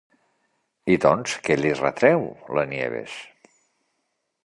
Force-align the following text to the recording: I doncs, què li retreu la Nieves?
I 0.93 0.95
doncs, 1.03 1.35
què 1.49 1.59
li 1.61 1.75
retreu 1.81 2.25
la 2.59 2.67
Nieves? 2.73 3.19